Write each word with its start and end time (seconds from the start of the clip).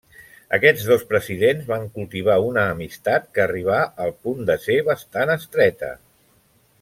Aquests 0.57 0.85
dos 0.91 1.03
presidents 1.11 1.67
van 1.67 1.83
cultivar 1.99 2.37
una 2.47 2.63
amistat 2.71 3.27
que 3.37 3.45
arribà 3.45 3.77
al 4.07 4.15
punt 4.25 4.41
de 4.51 4.57
ser 4.67 4.79
bastant 4.91 5.35
estreta. 5.39 5.93